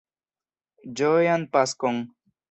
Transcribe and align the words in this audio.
Ĝojan 1.01 1.45
Paskon! 1.57 2.01